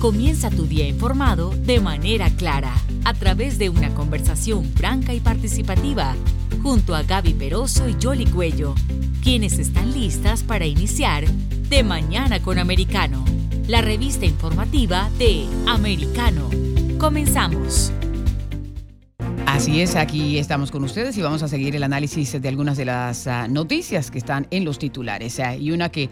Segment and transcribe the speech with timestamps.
[0.00, 2.72] Comienza tu día informado de manera clara,
[3.04, 6.14] a través de una conversación franca y participativa,
[6.62, 8.76] junto a Gaby Peroso y Jolly Cuello,
[9.24, 11.26] quienes están listas para iniciar
[11.68, 13.24] De Mañana con Americano,
[13.66, 16.48] la revista informativa de Americano.
[17.00, 17.90] Comenzamos.
[19.46, 22.84] Así es, aquí estamos con ustedes y vamos a seguir el análisis de algunas de
[22.84, 25.40] las ah, noticias que están en los titulares.
[25.40, 26.10] Ah, y una que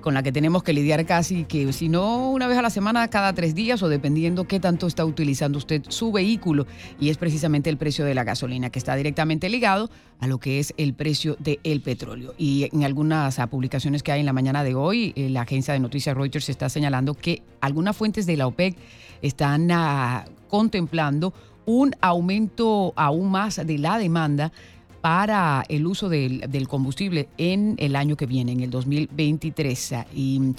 [0.00, 3.08] con la que tenemos que lidiar casi que si no una vez a la semana,
[3.08, 6.66] cada tres días o dependiendo qué tanto está utilizando usted su vehículo
[6.98, 10.58] y es precisamente el precio de la gasolina que está directamente ligado a lo que
[10.58, 12.34] es el precio del petróleo.
[12.38, 15.80] Y en algunas publicaciones que hay en la mañana de hoy, eh, la agencia de
[15.80, 18.76] noticias Reuters está señalando que algunas fuentes de la OPEC
[19.22, 21.32] están ah, contemplando
[21.66, 24.52] un aumento aún más de la demanda
[25.00, 29.94] para el uso del, combustible en el año que viene, en el 2023.
[30.14, 30.54] Y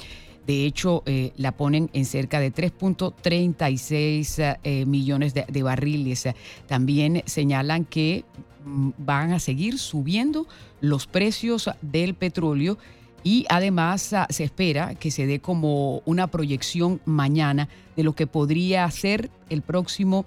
[0.48, 6.28] de hecho, eh, la ponen en cerca de 3.36 eh, millones de, de, barriles.
[6.68, 8.26] También señalan que
[8.66, 10.48] mm, van a seguir subiendo
[10.81, 12.78] los precios del petróleo
[13.24, 18.28] y además ah, se espera que se dé como una proyección mañana de lo que
[18.28, 20.26] podría ser el próximo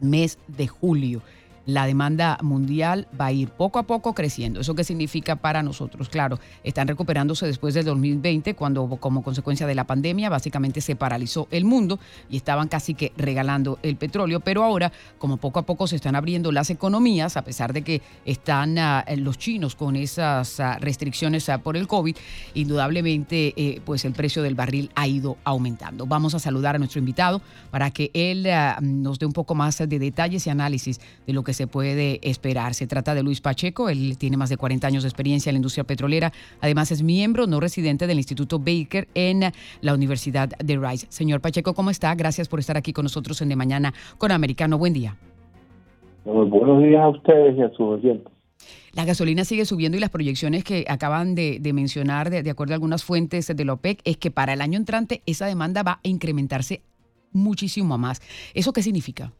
[0.00, 1.22] mes de julio
[1.66, 4.60] la demanda mundial va a ir poco a poco creciendo.
[4.60, 6.08] ¿Eso qué significa para nosotros?
[6.08, 11.48] Claro, están recuperándose después del 2020, cuando como consecuencia de la pandemia básicamente se paralizó
[11.50, 15.86] el mundo y estaban casi que regalando el petróleo, pero ahora como poco a poco
[15.86, 20.60] se están abriendo las economías, a pesar de que están ah, los chinos con esas
[20.60, 22.16] ah, restricciones ah, por el COVID,
[22.54, 26.06] indudablemente eh, pues el precio del barril ha ido aumentando.
[26.06, 28.48] Vamos a saludar a nuestro invitado para que él
[28.80, 32.74] nos dé un poco más de detalles y análisis de lo que se puede esperar.
[32.74, 35.58] Se trata de Luis Pacheco, él tiene más de 40 años de experiencia en la
[35.58, 41.06] industria petrolera, además es miembro no residente del Instituto Baker en la Universidad de Rice.
[41.08, 42.14] Señor Pacheco, ¿cómo está?
[42.14, 44.78] Gracias por estar aquí con nosotros en De Mañana con Americano.
[44.78, 45.16] Buen día.
[46.24, 48.32] buenos días a ustedes y a sus oyentes.
[48.92, 52.76] La gasolina sigue subiendo y las proyecciones que acaban de, mencionar, de, de, acuerdo a
[52.76, 56.00] algunas fuentes de la OPEC, es que para el año entrante esa demanda va a
[56.08, 56.82] incrementarse
[57.32, 58.20] muchísimo más.
[58.54, 59.32] ¿Eso qué significa?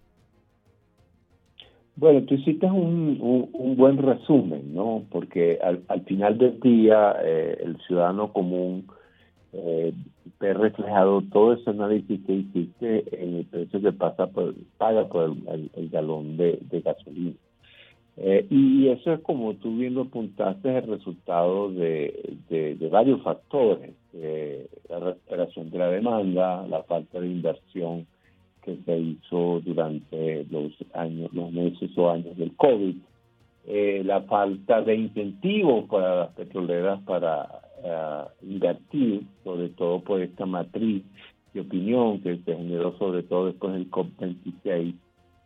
[1.94, 3.19] Bueno, tú hiciste un,
[3.53, 5.04] un, buen resumen, ¿no?
[5.10, 8.86] Porque al, al final del día eh, el ciudadano común
[9.53, 9.92] eh,
[10.41, 15.36] reflejado todo ese análisis que hiciste en el precio que pasa por, paga por
[15.75, 17.36] el, galón de, gasolina.
[18.16, 23.92] Eh, y eso es como tú bien lo apuntaste, el resultado de, de, varios factores,
[24.88, 28.06] la recuperación de la demanda, la falta de inversión
[28.62, 32.96] que se hizo durante los años, los meses o años del COVID,
[33.66, 37.48] eh, la falta de incentivos para las petroleras para
[37.84, 41.02] eh, invertir, sobre todo por esta matriz
[41.54, 44.94] de opinión que se generó sobre todo después del COP26,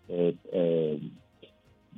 [0.09, 1.01] eh,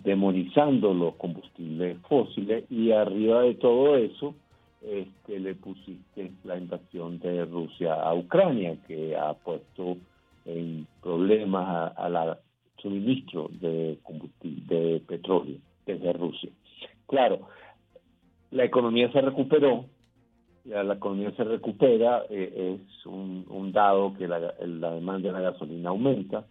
[0.03, 2.65] demonizando los combustibles fósiles.
[2.71, 4.35] Y arriba de todo eso
[4.83, 9.97] este, le pusiste la invasión de Rusia a Ucrania que ha puesto
[10.45, 12.39] en problemas a, la
[12.79, 16.51] suministro de combustible, de petróleo desde Rusia.
[17.07, 17.49] Claro,
[18.51, 19.87] la economía se recuperó,
[20.65, 25.91] ya la economía se recupera, eh, es un, dado que la, demanda de la gasolina
[25.91, 26.47] aumenta.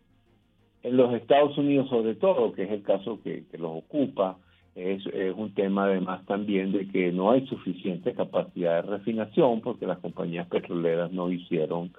[0.84, 4.38] En los Estados Unidos sobre todo, que es el caso que, los ocupa,
[4.76, 5.03] es,
[5.36, 10.47] un tema además también de que no hay suficiente capacidad de refinación porque las compañías
[10.47, 11.92] petroleras no hicieron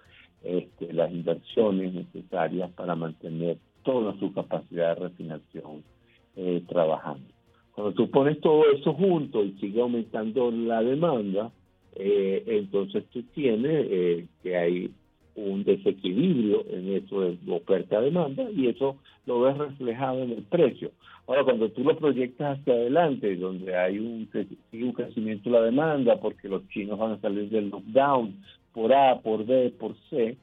[0.42, 5.82] este, las inversiones necesarias para mantener toda su capacidad de refinación
[6.36, 7.26] eh, trabajando.
[7.72, 11.50] Cuando tú pones todo eso junto y sigue aumentando la demanda,
[11.94, 14.90] eh, entonces tú tienes eh, que hay
[15.34, 18.96] un desequilibrio en eso de oferta-demanda y eso
[19.26, 20.90] lo ves reflejado en el precio.
[21.26, 24.28] Ahora, cuando tú lo proyectas hacia adelante, donde hay un,
[24.72, 28.34] un crecimiento de la demanda, porque los chinos van a salir del lockdown,
[28.72, 30.36] por A, por B, por C,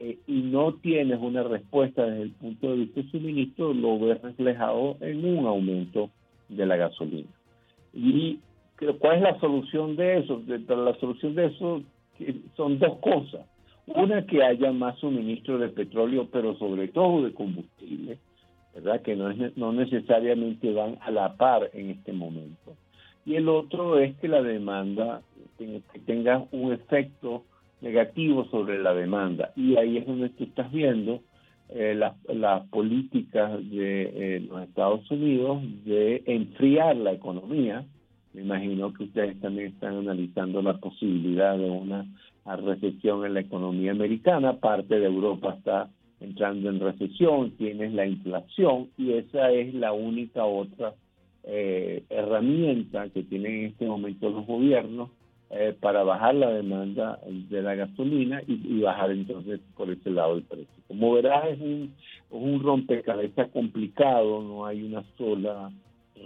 [0.00, 4.20] eh, y no tienes una respuesta desde el punto de vista de suministro, lo ves
[4.22, 6.10] reflejado en un aumento
[6.48, 7.28] de la gasolina.
[7.92, 8.38] ¿Y
[8.98, 10.42] cuál es la solución de eso?
[10.46, 11.82] la solución de eso
[12.56, 13.46] son dos cosas.
[13.86, 18.18] Una, que haya más suministro de petróleo, pero sobre todo de combustible,
[18.74, 19.02] ¿verdad?
[19.02, 22.76] Que no, es, no necesariamente van a la par en este momento.
[23.26, 25.22] Y el otro es que la demanda
[26.06, 27.44] tenga un efecto
[27.80, 29.52] negativo sobre la demanda.
[29.56, 31.22] Y ahí es donde tú estás viendo
[31.70, 31.98] eh,
[32.28, 34.02] las políticas de
[34.36, 37.84] eh, los Estados Unidos de enfriar la economía.
[38.32, 42.06] Me imagino que ustedes también están analizando la posibilidad de una
[42.44, 45.90] recesión en la economía americana, parte de Europa está
[46.20, 50.94] entrando en recesión, tienes la inflación y esa es la única otra
[51.44, 55.10] eh, herramienta que tienen en este momento los gobiernos
[55.50, 60.42] eh, para bajar la demanda de la gasolina y, bajar entonces por ese lado el
[60.44, 60.68] precio.
[60.86, 61.92] Como verás, es un,
[62.30, 65.72] un rompecabezas complicado, no hay una sola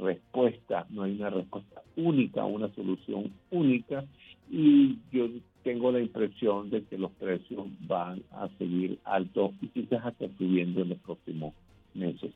[0.00, 4.04] respuesta, no hay una respuesta única, una solución única
[4.50, 5.28] y yo
[5.62, 10.82] tengo la impresión de que los precios van a seguir altos y quizás hasta subiendo
[10.82, 11.54] en los próximos
[11.94, 12.32] meses.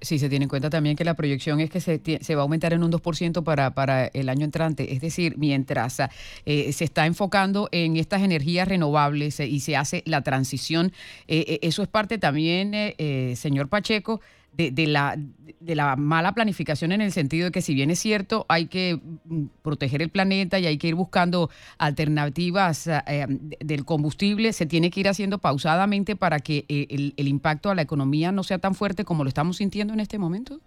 [0.00, 2.72] Sí, se tiene en cuenta también que la proyección es que se, va a aumentar
[2.72, 4.92] en un 2% para, para el año entrante.
[4.92, 6.00] Es decir, mientras
[6.44, 10.92] eh, se está enfocando en estas energías renovables eh, y se hace la transición,
[11.28, 12.74] eh, eso es parte también,
[13.36, 14.20] señor Pacheco,
[14.52, 15.16] de, la,
[15.60, 18.98] de la mala planificación en el sentido de que si bien es cierto, hay que
[19.24, 23.26] mm, proteger el planeta y hay que ir buscando alternativas eh,
[23.60, 27.82] del combustible, se tiene que ir haciendo pausadamente para que eh, el, impacto a la
[27.82, 30.58] economía no sea tan fuerte como lo estamos sintiendo en este momento.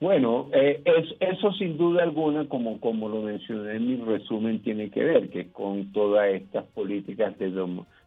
[0.00, 0.82] Bueno, eh,
[1.20, 5.50] eso sin duda alguna, como, como lo mencioné en mi resumen, tiene que ver que
[5.50, 7.50] con todas estas políticas de,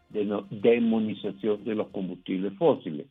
[0.10, 3.08] de demonización de los combustibles fósiles.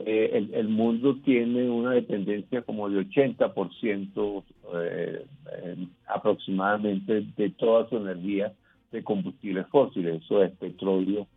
[0.00, 4.42] Eh, el, el, mundo tiene una dependencia como de 80%
[4.74, 5.24] eh,
[6.08, 8.52] aproximadamente de toda su energía
[8.90, 11.28] de combustibles fósiles, eso es petróleo,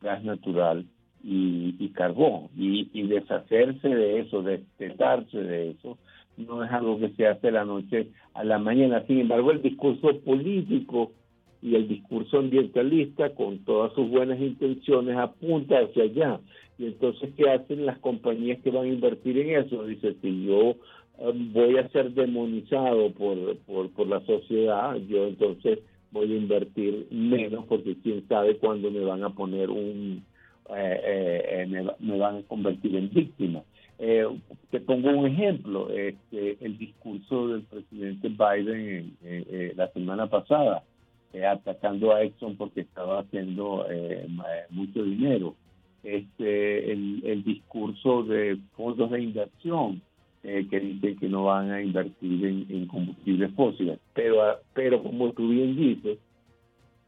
[0.00, 0.86] gas natural
[1.24, 2.48] y, carbón.
[2.56, 5.98] Y, y, deshacerse de eso, destetarse de eso,
[6.36, 9.04] no es algo que se hace de la noche a la mañana.
[9.06, 11.12] Sin embargo, el discurso político
[11.64, 16.40] y el discurso ambientalista, con todas sus buenas intenciones, apunta hacia allá.
[16.78, 19.86] Y entonces, ¿qué hacen las compañías que van a invertir en eso?
[19.86, 20.76] Dice, si yo
[21.18, 25.78] um, voy a ser demonizado por, por, por la sociedad, yo entonces
[26.10, 30.22] voy a invertir menos porque quién sabe cuándo me van a poner un,
[30.68, 33.62] eh, eh, me, me, van a convertir en víctima.
[33.98, 34.26] Eh,
[34.70, 39.16] te pongo un ejemplo, este, el discurso del presidente Biden
[39.76, 40.84] la semana pasada,
[41.42, 43.86] atacando a Exxon porque estaba haciendo
[44.70, 45.56] mucho dinero
[46.04, 50.02] este, el, discurso de fondos de inversión
[50.42, 53.98] eh, que dicen que no van a invertir en, combustibles fósiles.
[54.12, 56.18] Pero, pero como tú bien dices,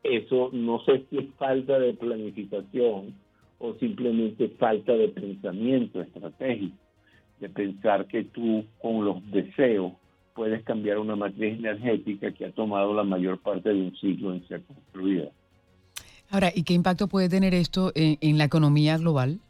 [0.02, 3.14] eso no sé si es falta de planificación
[3.58, 6.76] o simplemente falta de pensamiento estratégico,
[7.40, 9.92] de pensar que tú con los deseos
[10.36, 14.46] puedes cambiar una matriz energética que ha tomado la mayor parte de un siglo en
[14.46, 15.30] ser construida.
[16.30, 19.40] Ahora, ¿y qué impacto puede tener esto en, la economía global?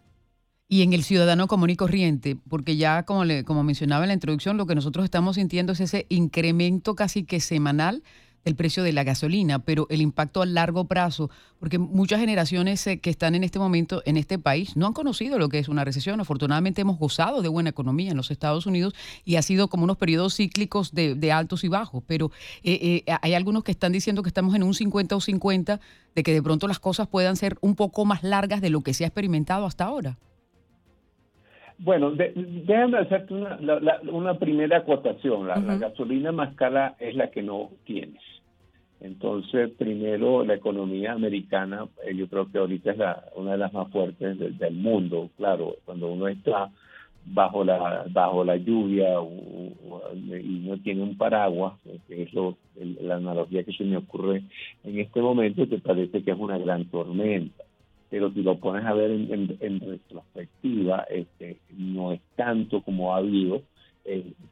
[0.68, 4.14] y en el ciudadano común y corriente, porque ya como, le, como mencionaba en la
[4.14, 8.02] introducción, lo que nosotros estamos sintiendo es ese incremento casi que semanal
[8.46, 13.00] el precio de la gasolina, pero el impacto a largo plazo, porque muchas generaciones eh,
[13.00, 15.84] que están en este momento en este país no han conocido lo que es una
[15.84, 16.20] recesión.
[16.20, 18.94] Afortunadamente hemos gozado de buena economía en los Estados Unidos
[19.24, 22.30] y ha sido como unos periodos cíclicos de, altos y bajos, pero
[22.62, 25.80] eh, eh, hay algunos que están diciendo que estamos en un 50 o 50,
[26.14, 28.94] de que de pronto las cosas puedan ser un poco más largas de lo que
[28.94, 30.18] se ha experimentado hasta ahora.
[31.78, 33.58] Bueno, déjame hacerte una,
[34.10, 35.46] una primera acotación.
[35.46, 38.22] La, la, gasolina más cara es la que no tienes.
[39.00, 43.72] Entonces, primero, la economía americana, eh, yo creo que ahorita es la, una de las
[43.72, 45.30] más fuertes del, mundo.
[45.36, 46.70] Claro, cuando uno está
[47.28, 49.08] bajo la bajo la lluvia
[50.22, 51.74] y no tiene un paraguas,
[52.06, 52.30] que es
[53.02, 54.44] la analogía que se me ocurre
[54.84, 57.64] en este momento, te parece que es una gran tormenta.
[58.08, 63.18] Pero si lo pones a ver en, en retrospectiva, este, no es tanto como ha
[63.18, 63.62] habido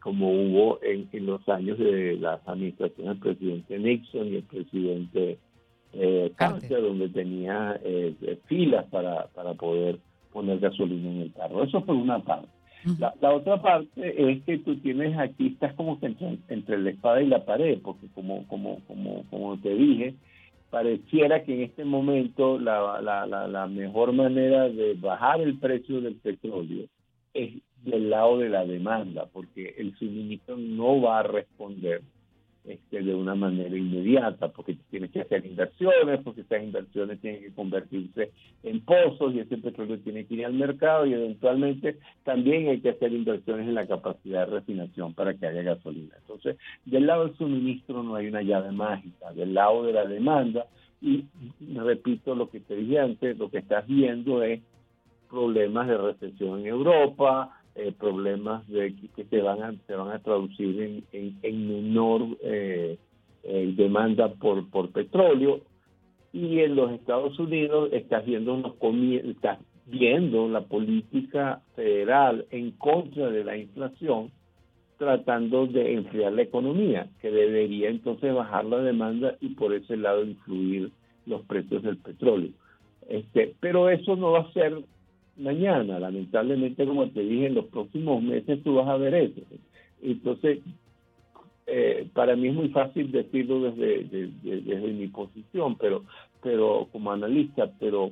[0.00, 5.38] como hubo en, los años de las administraciones del presidente Nixon y el presidente
[5.92, 9.98] eh, Carter, donde tenía eh, filas para, para poder
[10.32, 11.62] poner gasolina en el carro.
[11.62, 12.48] Eso por una parte.
[12.98, 17.22] La, otra parte es que tú tienes aquí, estás como que entre, entre, la espada
[17.22, 20.14] y la pared, porque como, como, como, como te dije,
[20.68, 26.86] pareciera que en este momento la, la mejor manera de bajar el precio del petróleo
[27.32, 32.02] es del lado de la demanda, porque el suministro no va a responder
[32.64, 37.52] este, de una manera inmediata, porque tienes que hacer inversiones, porque esas inversiones tienen que
[37.52, 38.30] convertirse
[38.62, 42.88] en pozos y ese petróleo tiene que ir al mercado y eventualmente también hay que
[42.88, 46.14] hacer inversiones en la capacidad de refinación para que haya gasolina.
[46.18, 50.66] Entonces, del lado del suministro no hay una llave mágica, del lado de la demanda,
[51.02, 51.26] y
[51.74, 54.62] repito lo que te dije antes, lo que estás viendo es
[55.28, 60.18] problemas de recesión en Europa, eh, problemas de que se van a se van a
[60.20, 62.98] traducir en, en, menor eh,
[63.42, 65.60] eh, demanda por por petróleo
[66.32, 68.74] Y en los Estados Unidos estás viendo, unos
[69.24, 74.32] estás viendo la política federal en contra de la inflación,
[74.98, 80.24] tratando de enfriar la economía, que debería entonces bajar la demanda y por ese lado
[80.24, 80.90] influir
[81.26, 82.50] los precios del petróleo.
[83.08, 84.82] Este, pero eso no va a ser
[85.36, 89.40] mañana, lamentablemente, como te dije, en los próximos meses tú vas a ver eso.
[90.02, 90.60] Entonces,
[91.66, 96.04] eh, para mí es muy fácil decirlo desde, desde, mi posición, pero,
[96.42, 98.10] pero como analista, pero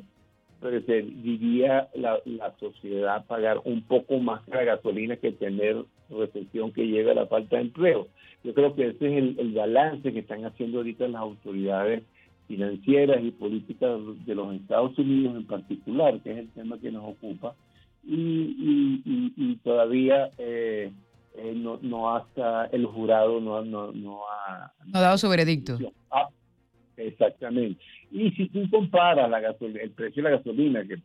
[0.60, 7.10] preferiría la, la sociedad pagar un poco más la gasolina que tener recesión que lleve
[7.10, 8.08] a la falta de empleo.
[8.44, 12.02] Yo creo que ese es el balance que están haciendo ahorita las autoridades
[12.52, 17.04] financieras y políticas de los Estados Unidos en particular, que es el tema que nos
[17.04, 17.54] ocupa,
[18.04, 20.92] y, todavía eh,
[21.34, 24.70] eh, no, no hasta el jurado no, no, no ha...
[24.84, 25.78] No ha dado su veredicto.
[26.10, 26.28] Ah,
[26.98, 27.80] exactamente.
[28.10, 30.98] Y si tú comparas la el precio de la gasolina que,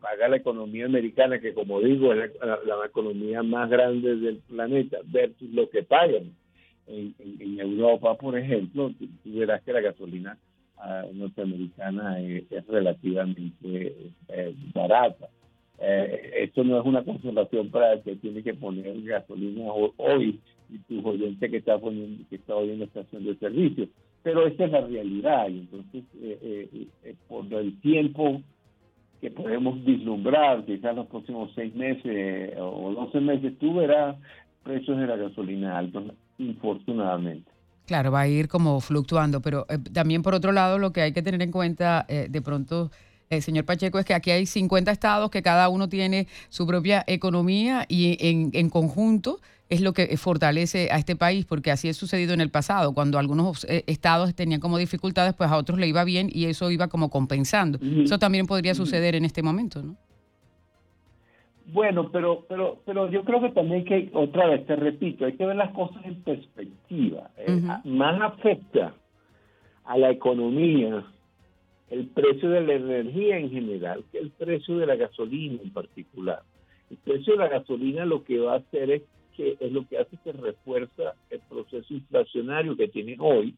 [0.00, 5.50] paga la economía americana, que como digo es la, economía más grande del planeta, versus
[5.50, 6.32] lo que pagan
[6.86, 10.38] en, en, Europa, por ejemplo, tú verás que la gasolina
[11.12, 15.28] norteamericana es, relativamente eh, barata.
[15.78, 20.78] Eh, esto no es una consolación para el que tiene que poner gasolina hoy y
[20.78, 23.88] tu oyente que está poniendo que está hoy en la estación de servicio.
[24.22, 26.68] Pero esa es la realidad entonces eh,
[27.04, 28.40] eh, por el tiempo
[29.20, 34.16] que podemos vislumbrar, quizás los próximos seis meses o doce meses, tú verás
[34.62, 36.04] precios de la gasolina altos,
[36.38, 37.53] infortunadamente.
[37.86, 41.12] Claro, va a ir como fluctuando, pero eh, también por otro lado lo que hay
[41.12, 42.90] que tener en cuenta eh, de pronto,
[43.28, 47.04] eh, señor Pacheco, es que aquí hay 50 estados que cada uno tiene su propia
[47.06, 51.94] economía y en, en conjunto es lo que fortalece a este país, porque así ha
[51.94, 56.04] sucedido en el pasado, cuando algunos estados tenían como dificultades, pues a otros le iba
[56.04, 57.78] bien y eso iba como compensando.
[57.80, 59.96] Eso también podría suceder en este momento, ¿no?
[61.66, 65.46] Bueno, pero, pero, pero yo creo que también que, otra vez te repito, hay que
[65.46, 67.30] ver las cosas en perspectiva.
[67.38, 68.94] Eh, más afecta
[69.84, 71.04] a la economía
[71.90, 76.42] el precio de la energía en general que el precio de la gasolina en particular.
[76.90, 79.02] El precio de la gasolina lo que va a hacer es
[79.36, 83.54] que es lo que hace que refuerza el proceso inflacionario que tiene hoy,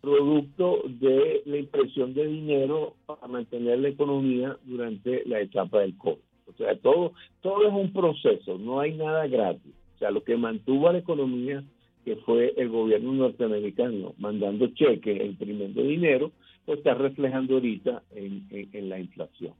[0.00, 6.18] producto de la impresión de dinero para mantener la economía durante la etapa del COVID.
[6.46, 9.72] O sea, todo, todo es un proceso, no hay nada gratis.
[9.96, 11.64] O sea, lo que mantuvo a la economía,
[12.04, 16.32] que fue el gobierno norteamericano mandando cheques, imprimiendo dinero,
[16.66, 19.52] pues está reflejando ahorita en, en, la inflación.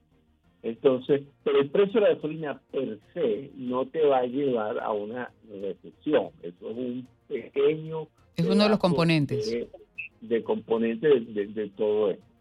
[0.62, 4.92] Entonces, pero el precio de la gasolina per se no te va a llevar a
[4.92, 6.28] una recesión.
[6.42, 8.08] Eso es un pequeño...
[8.36, 9.68] Es uno de los componentes.
[10.20, 12.33] De, componentes de, de todo esto.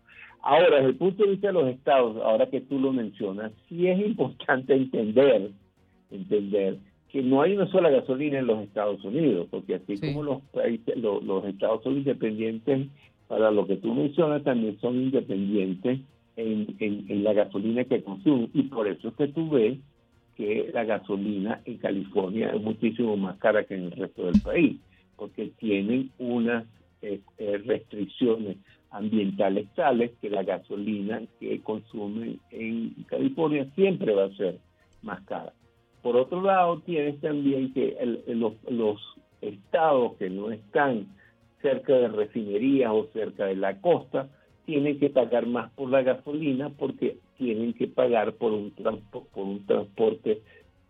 [0.44, 3.88] Ahora, desde el punto de vista de los estados, ahora que tú lo mencionas, sí
[3.88, 5.52] es importante entender,
[6.12, 10.42] entender que no hay una sola gasolina en los Estados Unidos, porque así como los
[10.52, 12.90] países, los, estados son independientes
[13.30, 16.02] para lo que tú mencionas, también son independientes
[16.36, 18.50] en, en, la gasolina que consumen.
[18.54, 19.78] Y por eso es que tú ves
[20.36, 24.78] que la gasolina en California es muchísimo más cara que en el resto del país,
[25.16, 26.66] porque tienen unas
[27.66, 28.58] restricciones
[28.92, 34.60] ambientales tales que la gasolina que consumen en California siempre va a ser
[35.02, 35.54] más cara.
[36.02, 39.00] Por otro lado, tienes también que los, los
[39.42, 41.08] estados que no están
[41.62, 44.30] cerca de refinerías o cerca de la costa
[44.66, 49.66] tienen que pagar más por la gasolina porque tienen que pagar por un, por un
[49.66, 50.42] transporte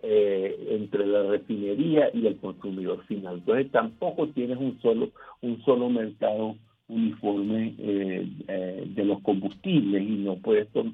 [0.05, 3.35] eh, entre la refinería y el consumidor final.
[3.35, 6.57] Entonces tampoco tienes un solo, un solo mercado
[6.89, 10.37] uniforme eh, eh, de los combustibles y no,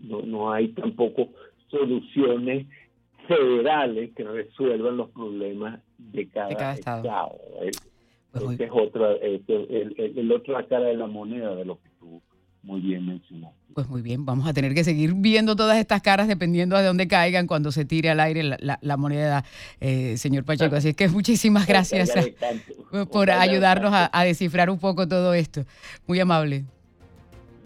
[0.04, 1.30] no, no hay tampoco
[1.70, 2.68] soluciones
[3.28, 7.36] federales que resuelvan los problemas de cada, estado.
[8.32, 11.88] Pues es otra, es el, el, otra cara de la moneda de lo que
[12.70, 13.58] muy bien mencionaste.
[13.74, 17.08] Pues muy bien, vamos a tener que seguir viendo todas estas caras dependiendo de dónde
[17.08, 19.44] caigan cuando se tire al aire la, moneda,
[19.80, 20.76] eh, señor Pacheco.
[20.76, 22.12] Así es que muchísimas gracias
[23.12, 25.66] por ayudarnos a, descifrar un poco todo esto.
[26.06, 26.66] Muy amable.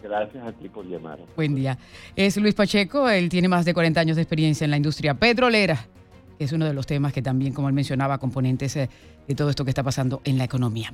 [0.02, 1.20] Gracias a ti por llamar.
[1.36, 1.78] Buen día.
[2.16, 5.86] Es Luis Pacheco, él tiene más de 40 años de experiencia en la industria petrolera,
[6.38, 8.90] que es uno de los temas que también, como él mencionaba, componentes eh,
[9.28, 10.94] de todo esto que está pasando en la economía.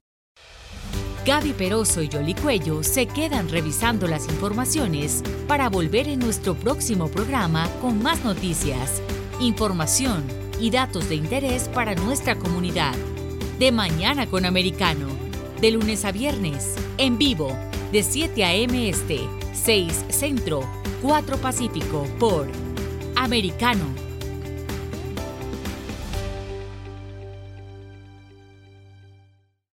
[1.29, 7.07] Gaby Peroso y Yoli Cuello se quedan revisando las informaciones para volver en nuestro próximo
[7.07, 9.00] programa con más noticias,
[9.39, 10.24] información
[10.59, 12.95] y datos de interés para nuestra comunidad.
[13.59, 15.05] De Mañana con Americano,
[15.62, 17.55] de lunes a viernes, en vivo
[17.91, 18.89] de 7 a.m.
[18.89, 19.19] Este,
[19.53, 20.62] 6 Centro,
[21.03, 22.48] 4 Pacífico por
[23.15, 23.86] Americano